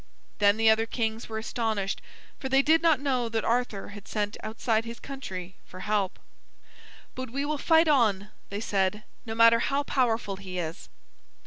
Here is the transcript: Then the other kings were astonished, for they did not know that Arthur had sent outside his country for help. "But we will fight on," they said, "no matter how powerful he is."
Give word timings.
Then 0.39 0.57
the 0.57 0.67
other 0.67 0.87
kings 0.87 1.29
were 1.29 1.37
astonished, 1.37 2.01
for 2.39 2.49
they 2.49 2.63
did 2.63 2.81
not 2.81 2.99
know 2.99 3.29
that 3.29 3.45
Arthur 3.45 3.89
had 3.89 4.07
sent 4.07 4.35
outside 4.41 4.83
his 4.83 4.99
country 4.99 5.53
for 5.63 5.81
help. 5.81 6.17
"But 7.13 7.29
we 7.29 7.45
will 7.45 7.59
fight 7.59 7.87
on," 7.87 8.29
they 8.49 8.61
said, 8.61 9.03
"no 9.27 9.35
matter 9.35 9.59
how 9.59 9.83
powerful 9.83 10.37
he 10.37 10.57
is." 10.57 10.89